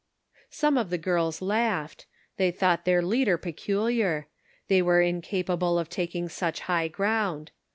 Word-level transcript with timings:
Some 0.49 0.79
of 0.79 0.89
the 0.89 0.97
girls 0.97 1.43
laughed; 1.43 2.07
they 2.37 2.49
thought 2.49 2.85
their 2.85 3.03
leader 3.03 3.37
peculiar; 3.37 4.29
they 4.67 4.81
were 4.81 4.99
incapable 5.03 5.77
of 5.77 5.89
taking 5.89 6.27
such 6.27 6.61
high 6.61 6.87
ground. 6.87 7.51